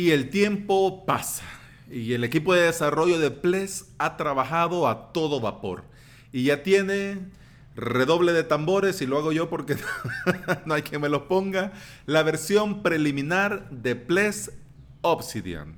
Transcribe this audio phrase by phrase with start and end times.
[0.00, 1.44] Y el tiempo pasa.
[1.90, 5.84] Y el equipo de desarrollo de PLES ha trabajado a todo vapor.
[6.32, 7.18] Y ya tiene
[7.76, 9.76] redoble de tambores, y lo hago yo porque
[10.64, 11.74] no hay quien me lo ponga,
[12.06, 14.52] la versión preliminar de PLES
[15.02, 15.76] Obsidian.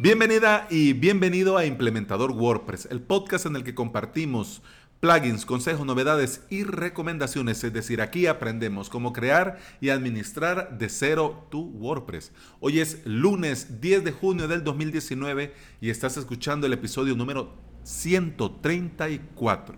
[0.00, 4.60] Bienvenida y bienvenido a Implementador WordPress, el podcast en el que compartimos
[5.00, 7.62] plugins, consejos, novedades y recomendaciones.
[7.64, 12.32] Es decir, aquí aprendemos cómo crear y administrar de cero tu WordPress.
[12.60, 17.54] Hoy es lunes 10 de junio del 2019 y estás escuchando el episodio número
[17.84, 19.76] 134.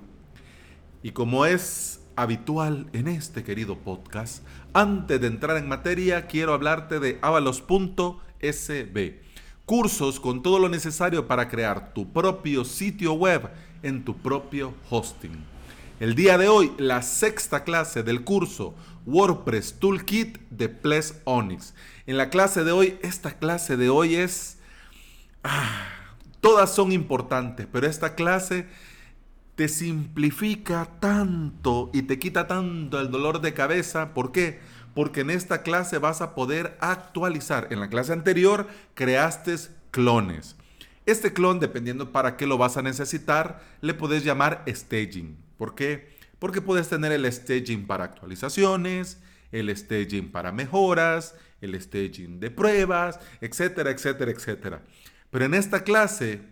[1.03, 7.01] Y como es habitual en este querido podcast, antes de entrar en materia, quiero hablarte
[7.01, 8.09] de avalos.sb
[9.69, 13.51] cursos con todo lo necesario para crear tu propio sitio web
[13.83, 15.45] en tu propio hosting.
[16.01, 18.75] El día de hoy, la sexta clase del curso
[19.07, 21.75] WordPress Toolkit de Ples Onyx.
[22.07, 24.59] En la clase de hoy, esta clase de hoy es...
[25.43, 25.89] Ah,
[26.41, 28.67] todas son importantes, pero esta clase
[29.57, 34.15] te simplifica tanto y te quita tanto el dolor de cabeza.
[34.15, 34.61] ¿Por qué?
[34.99, 37.69] porque en esta clase vas a poder actualizar.
[37.71, 39.55] En la clase anterior creaste
[39.93, 40.57] clones.
[41.09, 45.39] Este clon, dependiendo para qué lo vas a necesitar, le puedes llamar staging.
[45.57, 46.11] ¿Por qué?
[46.39, 49.19] Porque puedes tener el staging para actualizaciones,
[49.51, 54.83] el staging para mejoras, el staging de pruebas, etcétera, etcétera, etcétera.
[55.31, 56.43] Pero en esta clase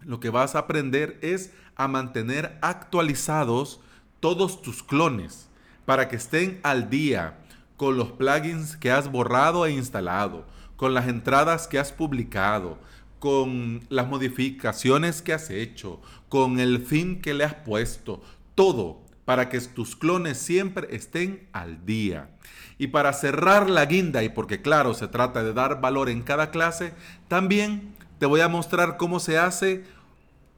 [0.00, 3.82] lo que vas a aprender es a mantener actualizados
[4.20, 5.50] todos tus clones
[5.84, 7.40] para que estén al día,
[7.76, 10.46] con los plugins que has borrado e instalado,
[10.76, 12.78] con las entradas que has publicado,
[13.22, 18.20] con las modificaciones que has hecho, con el fin que le has puesto,
[18.56, 22.30] todo para que tus clones siempre estén al día.
[22.78, 26.50] Y para cerrar la guinda, y porque claro, se trata de dar valor en cada
[26.50, 26.94] clase,
[27.28, 29.84] también te voy a mostrar cómo se hace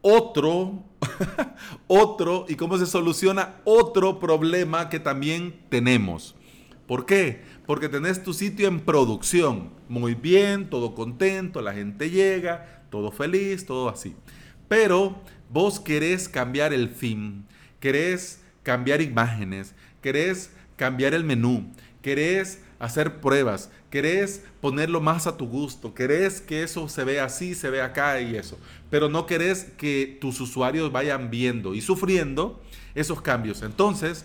[0.00, 0.84] otro,
[1.86, 6.34] otro, y cómo se soluciona otro problema que también tenemos.
[6.86, 7.42] ¿Por qué?
[7.66, 9.70] Porque tenés tu sitio en producción.
[9.88, 14.14] Muy bien, todo contento, la gente llega, todo feliz, todo así.
[14.68, 17.46] Pero vos querés cambiar el fin,
[17.80, 21.72] querés cambiar imágenes, querés cambiar el menú,
[22.02, 27.54] querés hacer pruebas, querés ponerlo más a tu gusto, querés que eso se vea así,
[27.54, 28.58] se vea acá y eso,
[28.90, 32.62] pero no querés que tus usuarios vayan viendo y sufriendo
[32.94, 33.62] esos cambios.
[33.62, 34.24] Entonces,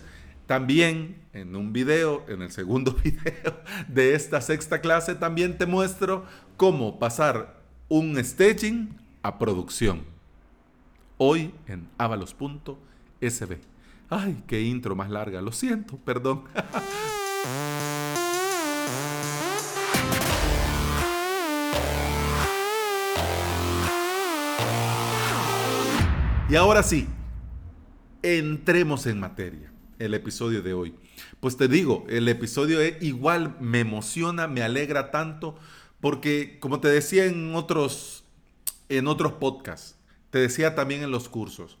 [0.50, 6.24] también en un video, en el segundo video de esta sexta clase, también te muestro
[6.56, 10.02] cómo pasar un staging a producción.
[11.18, 13.58] Hoy en avalos.sb.
[14.08, 16.42] Ay, qué intro más larga, lo siento, perdón.
[26.50, 27.06] y ahora sí,
[28.20, 29.69] entremos en materia
[30.00, 30.94] el episodio de hoy.
[31.38, 35.56] Pues te digo, el episodio es, igual me emociona, me alegra tanto,
[36.00, 38.24] porque como te decía en otros,
[38.88, 39.96] en otros podcasts,
[40.30, 41.78] te decía también en los cursos,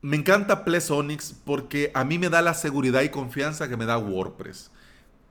[0.00, 3.96] me encanta Plesonics porque a mí me da la seguridad y confianza que me da
[3.96, 4.70] WordPress,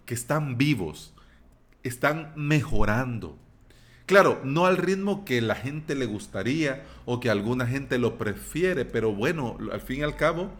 [0.06, 1.14] que están vivos,
[1.84, 3.38] están mejorando.
[4.06, 8.84] Claro, no al ritmo que la gente le gustaría o que alguna gente lo prefiere,
[8.84, 10.52] pero bueno, al fin y al cabo,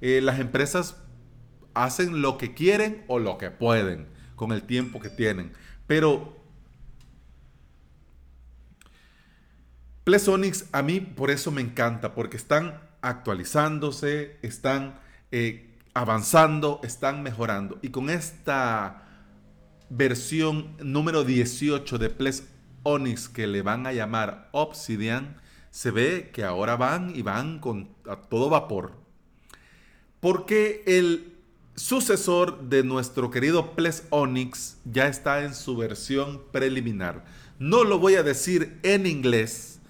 [0.00, 0.96] eh, las empresas
[1.74, 5.52] hacen lo que quieren o lo que pueden con el tiempo que tienen.
[5.86, 6.40] Pero
[10.04, 14.98] Plesonics a mí por eso me encanta, porque están actualizándose, están
[15.30, 17.78] eh, avanzando, están mejorando.
[17.82, 19.06] Y con esta
[19.88, 25.36] versión número 18 de Plesonics que le van a llamar Obsidian,
[25.70, 28.99] se ve que ahora van y van con a todo vapor.
[30.20, 31.34] Porque el
[31.74, 37.24] sucesor de nuestro querido Ples Onyx ya está en su versión preliminar.
[37.58, 39.80] No lo voy a decir en inglés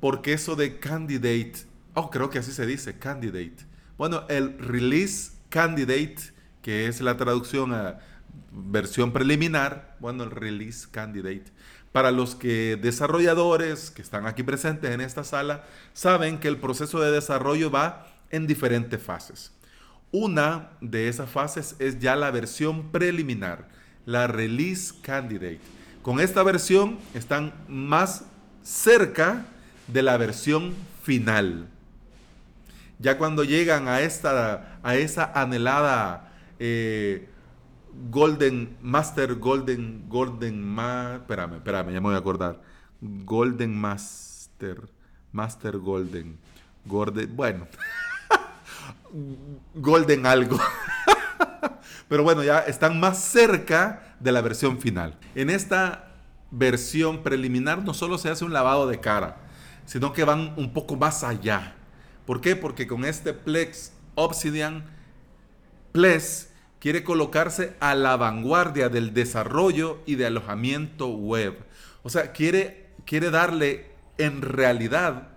[0.00, 1.54] porque eso de candidate,
[1.94, 3.56] oh creo que así se dice, candidate.
[3.96, 6.16] Bueno, el release candidate,
[6.60, 8.00] que es la traducción a
[8.52, 11.46] versión preliminar, bueno, el release candidate.
[11.90, 17.00] Para los que desarrolladores que están aquí presentes en esta sala saben que el proceso
[17.00, 19.52] de desarrollo va en diferentes fases.
[20.16, 23.66] Una de esas fases es ya la versión preliminar,
[24.06, 25.58] la release candidate.
[26.02, 28.24] Con esta versión están más
[28.62, 29.44] cerca
[29.88, 30.72] de la versión
[31.02, 31.66] final.
[33.00, 37.28] Ya cuando llegan a, esta, a esa anhelada eh,
[38.08, 42.60] Golden Master, Golden, Golden Ma, espérame, espérame, ya me voy a acordar.
[43.00, 44.80] Golden Master,
[45.32, 46.38] Master Golden,
[46.84, 47.66] Golden, bueno,
[49.74, 50.58] Golden algo.
[52.08, 55.16] Pero bueno, ya están más cerca de la versión final.
[55.34, 56.12] En esta
[56.50, 59.36] versión preliminar no solo se hace un lavado de cara,
[59.86, 61.74] sino que van un poco más allá.
[62.26, 62.56] ¿Por qué?
[62.56, 64.84] Porque con este Plex Obsidian,
[65.92, 71.64] Plex quiere colocarse a la vanguardia del desarrollo y de alojamiento web.
[72.02, 75.33] O sea, quiere, quiere darle en realidad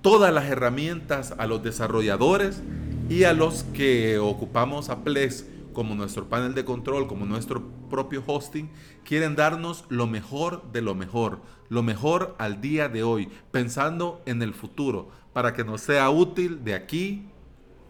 [0.00, 2.62] todas las herramientas a los desarrolladores
[3.08, 8.22] y a los que ocupamos a Plex como nuestro panel de control, como nuestro propio
[8.26, 8.68] hosting,
[9.04, 14.42] quieren darnos lo mejor de lo mejor, lo mejor al día de hoy, pensando en
[14.42, 17.28] el futuro, para que nos sea útil de aquí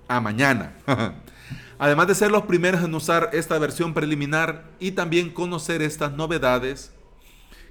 [0.07, 0.77] a mañana.
[1.79, 6.93] Además de ser los primeros en usar esta versión preliminar y también conocer estas novedades,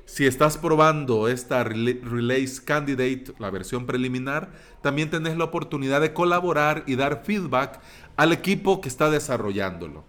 [0.08, 6.86] si estás probando esta Release Candidate, la versión preliminar, también tenés la oportunidad de colaborar
[6.88, 7.82] y dar feedback
[8.16, 10.06] al equipo que está desarrollándolo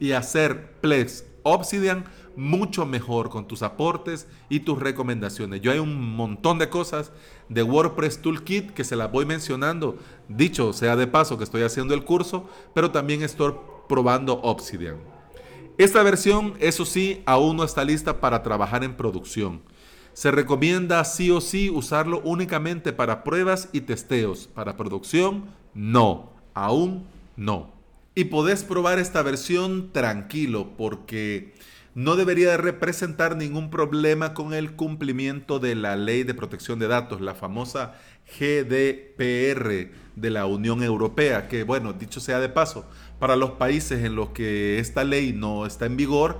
[0.00, 2.04] y hacer Plex Obsidian
[2.34, 5.60] mucho mejor con tus aportes y tus recomendaciones.
[5.60, 7.12] Yo hay un montón de cosas
[7.48, 9.98] de WordPress Toolkit que se las voy mencionando.
[10.28, 13.54] Dicho sea de paso que estoy haciendo el curso, pero también estoy
[13.88, 15.17] probando Obsidian.
[15.78, 19.62] Esta versión, eso sí, aún no está lista para trabajar en producción.
[20.12, 24.48] Se recomienda sí o sí usarlo únicamente para pruebas y testeos.
[24.48, 25.44] Para producción,
[25.74, 26.32] no.
[26.52, 27.70] Aún no.
[28.16, 31.54] Y podés probar esta versión tranquilo porque
[31.98, 36.86] no debería de representar ningún problema con el cumplimiento de la ley de protección de
[36.86, 37.96] datos, la famosa
[38.38, 44.14] GDPR de la Unión Europea, que bueno, dicho sea de paso, para los países en
[44.14, 46.38] los que esta ley no está en vigor,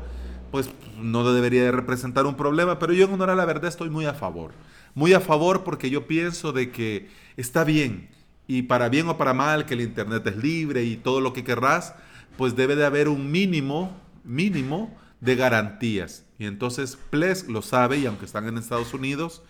[0.52, 3.90] pues no debería de representar un problema, pero yo en honor a la verdad estoy
[3.90, 4.52] muy a favor.
[4.94, 8.10] Muy a favor porque yo pienso de que está bien
[8.46, 11.42] y para bien o para mal que el Internet es libre y todo lo que
[11.42, 11.96] querrás,
[12.36, 16.24] pues debe de haber un mínimo, mínimo de garantías.
[16.38, 19.42] Y entonces Ples lo sabe y aunque están en Estados Unidos,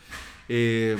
[0.48, 0.96] eh,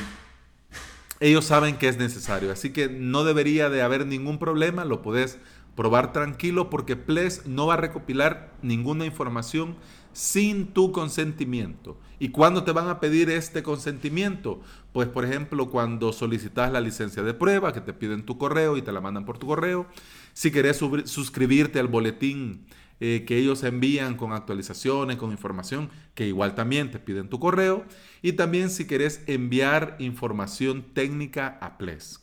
[1.20, 2.52] ellos saben que es necesario.
[2.52, 5.38] Así que no debería de haber ningún problema, lo puedes
[5.74, 9.76] probar tranquilo porque Ples no va a recopilar ninguna información
[10.12, 11.96] sin tu consentimiento.
[12.18, 14.60] ¿Y cuándo te van a pedir este consentimiento?
[14.92, 18.82] Pues por ejemplo cuando solicitas la licencia de prueba, que te piden tu correo y
[18.82, 19.86] te la mandan por tu correo.
[20.32, 22.66] Si querés suscribirte al boletín
[23.00, 27.84] eh, que ellos envían con actualizaciones, con información, que igual también te piden tu correo.
[28.22, 32.22] Y también si querés enviar información técnica a Plesk.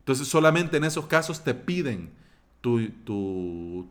[0.00, 2.10] Entonces solamente en esos casos te piden
[2.60, 2.88] tu,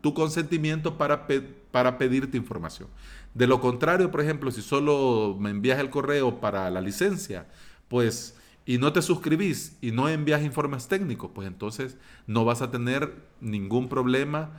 [0.01, 1.27] tu, consentimiento para,
[1.71, 2.89] para pedirte información.
[3.33, 7.45] De lo contrario, por ejemplo, si solo me envías el correo para la licencia,
[7.87, 8.35] pues
[8.65, 11.97] y no te suscribís y no envías informes técnicos, pues entonces
[12.27, 14.49] no vas a tener ningún problema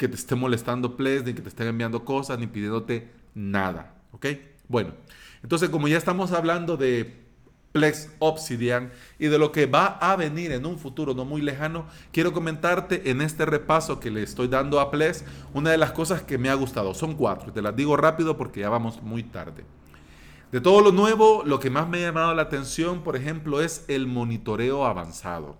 [0.00, 3.92] que te esté molestando Ples, ni que te estén enviando cosas, ni pidiéndote nada.
[4.12, 4.28] ¿Ok?
[4.66, 4.94] Bueno,
[5.42, 7.20] entonces como ya estamos hablando de
[7.72, 11.84] Plex Obsidian y de lo que va a venir en un futuro no muy lejano,
[12.12, 16.22] quiero comentarte en este repaso que le estoy dando a Plex una de las cosas
[16.22, 16.94] que me ha gustado.
[16.94, 19.66] Son cuatro, te las digo rápido porque ya vamos muy tarde.
[20.50, 23.84] De todo lo nuevo, lo que más me ha llamado la atención, por ejemplo, es
[23.86, 25.58] el monitoreo avanzado.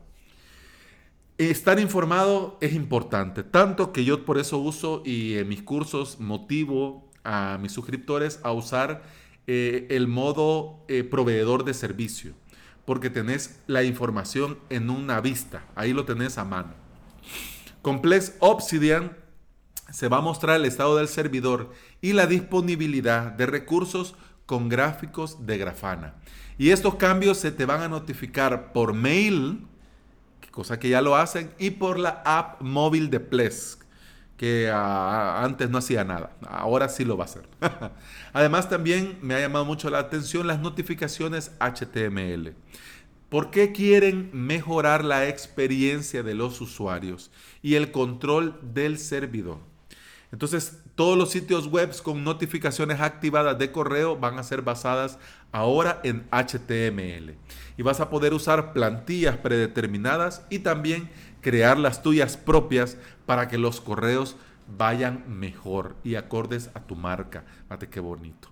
[1.49, 7.09] Estar informado es importante, tanto que yo por eso uso y en mis cursos motivo
[7.25, 9.03] a mis suscriptores a usar
[9.47, 12.35] eh, el modo eh, proveedor de servicio,
[12.85, 16.75] porque tenés la información en una vista, ahí lo tenés a mano.
[17.81, 19.17] Complex Obsidian
[19.91, 21.71] se va a mostrar el estado del servidor
[22.03, 26.17] y la disponibilidad de recursos con gráficos de Grafana.
[26.59, 29.67] Y estos cambios se te van a notificar por mail,
[30.50, 33.80] cosa que ya lo hacen, y por la app móvil de Plesk
[34.40, 36.35] que ah, antes no hacía nada.
[36.49, 37.47] Ahora sí lo va a hacer.
[38.33, 42.54] Además también me ha llamado mucho la atención las notificaciones HTML.
[43.28, 47.30] ¿Por qué quieren mejorar la experiencia de los usuarios
[47.61, 49.59] y el control del servidor?
[50.33, 55.19] Entonces, todos los sitios web con notificaciones activadas de correo van a ser basadas
[55.51, 57.35] ahora en HTML.
[57.77, 61.11] Y vas a poder usar plantillas predeterminadas y también
[61.41, 62.97] crear las tuyas propias
[63.27, 64.37] para que los correos
[64.79, 67.45] vayan mejor y acordes a tu marca.
[67.69, 68.49] Mate qué bonito.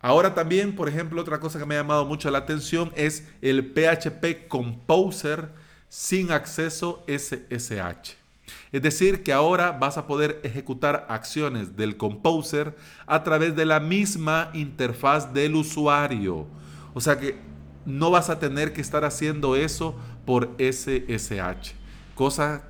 [0.00, 3.72] Ahora también, por ejemplo, otra cosa que me ha llamado mucho la atención es el
[3.72, 5.48] PHP Composer
[5.88, 8.25] sin acceso SSH.
[8.72, 12.76] Es decir, que ahora vas a poder ejecutar acciones del Composer
[13.06, 16.46] a través de la misma interfaz del usuario.
[16.94, 17.36] O sea que
[17.84, 21.74] no vas a tener que estar haciendo eso por SSH.
[22.14, 22.64] Cosa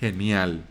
[0.00, 0.64] genial.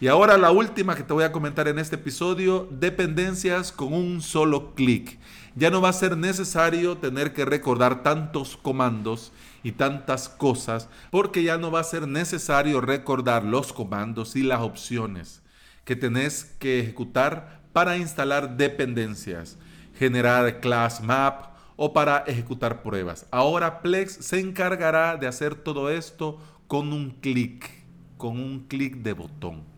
[0.00, 4.22] Y ahora la última que te voy a comentar en este episodio, dependencias con un
[4.22, 5.20] solo clic.
[5.54, 9.32] Ya no va a ser necesario tener que recordar tantos comandos
[9.62, 14.60] y tantas cosas, porque ya no va a ser necesario recordar los comandos y las
[14.60, 15.42] opciones
[15.84, 19.58] que tenés que ejecutar para instalar dependencias,
[19.96, 23.26] generar class map o para ejecutar pruebas.
[23.30, 27.70] Ahora Plex se encargará de hacer todo esto con un clic,
[28.16, 29.73] con un clic de botón.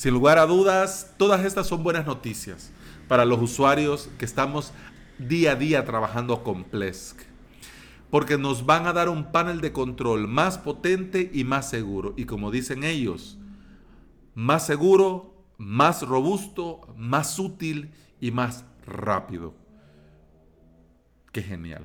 [0.00, 2.72] Sin lugar a dudas, todas estas son buenas noticias
[3.06, 4.72] para los usuarios que estamos
[5.18, 7.20] día a día trabajando con Plesk
[8.08, 12.14] porque nos van a dar un panel de control más potente y más seguro.
[12.16, 13.36] Y como dicen ellos,
[14.34, 17.90] más seguro, más robusto, más útil
[18.22, 19.52] y más rápido.
[21.30, 21.84] Qué genial.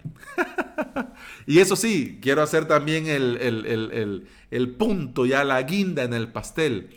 [1.46, 6.96] y eso sí, quiero hacer también el, el, punto, ya la guinda en el pastel.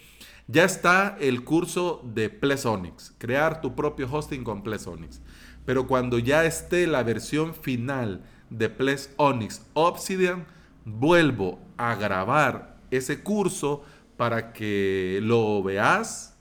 [0.50, 5.21] Ya está el curso de Plesonics, crear tu propio hosting con Plesonics.
[5.67, 10.47] Pero cuando ya esté la versión final de Ples Onyx Obsidian,
[10.87, 13.85] vuelvo a grabar ese curso
[14.17, 16.35] para que lo veas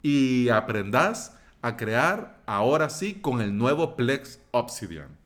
[0.00, 5.18] y aprendas a crear ahora sí con el nuevo Plex Obsidian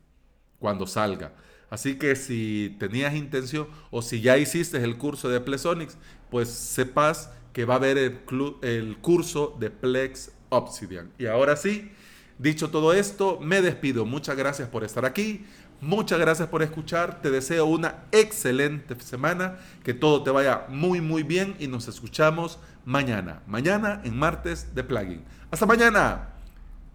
[0.59, 1.31] cuando salga.
[1.69, 5.97] Así que si tenías intención o si ya hiciste el curso de Onyx,
[6.29, 11.11] pues sepas que va a haber el, curso de Plex Obsidian.
[11.17, 11.91] Y ahora sí,
[12.37, 14.05] dicho todo esto, me despido.
[14.05, 15.45] Muchas gracias por estar aquí.
[15.81, 17.21] Muchas gracias por escuchar.
[17.21, 19.57] Te deseo una excelente semana.
[19.83, 21.55] Que todo te vaya muy, muy bien.
[21.59, 23.41] Y nos escuchamos mañana.
[23.47, 25.23] Mañana en martes de plugin.
[25.51, 26.29] Hasta mañana.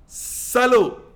[0.06, 1.11] Salud.